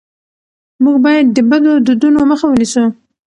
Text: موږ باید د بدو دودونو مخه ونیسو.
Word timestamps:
موږ 0.83 0.97
باید 1.05 1.25
د 1.35 1.37
بدو 1.49 1.73
دودونو 1.85 2.19
مخه 2.31 2.45
ونیسو. 2.47 2.83